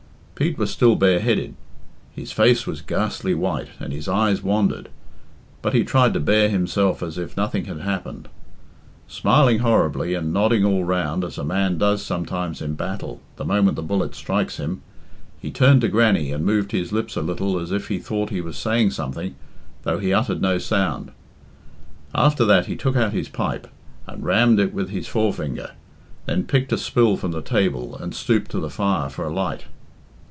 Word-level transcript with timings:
Pete 0.35 0.57
was 0.57 0.71
still 0.71 0.95
bareheaded, 0.95 1.53
his 2.15 2.31
face 2.31 2.65
was 2.65 2.81
ghastly 2.81 3.35
white, 3.35 3.67
and 3.79 3.93
his 3.93 4.07
eyes 4.07 4.41
wandered, 4.41 4.89
but 5.61 5.73
he 5.75 5.83
tried 5.83 6.15
to 6.15 6.19
bear 6.19 6.49
himself 6.49 7.03
as 7.03 7.19
if 7.19 7.37
nothing 7.37 7.65
had 7.65 7.81
happened. 7.81 8.27
Smiling 9.07 9.59
horribly, 9.59 10.15
and 10.15 10.33
nodding 10.33 10.65
all 10.65 10.83
round, 10.83 11.23
as 11.23 11.37
a 11.37 11.43
man 11.45 11.77
does 11.77 12.01
sometimes 12.03 12.59
in 12.59 12.73
battle 12.73 13.21
the 13.35 13.45
moment 13.45 13.75
the 13.75 13.83
bullet 13.83 14.15
strikes 14.15 14.57
him, 14.57 14.81
he 15.39 15.51
turned 15.51 15.81
to 15.81 15.87
Grannie 15.87 16.31
and 16.31 16.43
moved 16.43 16.71
his 16.71 16.91
lips 16.91 17.15
a 17.15 17.21
little 17.21 17.59
as 17.59 17.71
if 17.71 17.89
he 17.89 17.99
thought 17.99 18.31
he 18.31 18.41
was 18.41 18.57
saying 18.57 18.89
something, 18.89 19.35
though 19.83 19.99
he 19.99 20.11
uttered 20.11 20.41
no 20.41 20.57
sound. 20.57 21.11
After 22.15 22.45
that 22.45 22.65
he 22.65 22.75
took 22.75 22.95
out 22.95 23.13
his 23.13 23.29
pipe, 23.29 23.67
and 24.07 24.25
rammed 24.25 24.57
it 24.59 24.73
with 24.73 24.89
his 24.89 25.05
forefinger, 25.07 25.73
then 26.25 26.45
picked 26.45 26.73
a 26.73 26.79
spill 26.79 27.15
from 27.15 27.29
the 27.29 27.43
table, 27.43 27.95
and 27.95 28.15
stooped 28.15 28.49
to 28.49 28.59
the 28.59 28.71
fire 28.71 29.07
for 29.07 29.25
a 29.27 29.31
light. 29.31 29.65